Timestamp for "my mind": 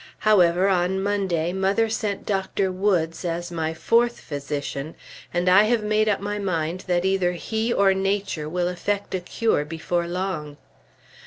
6.19-6.85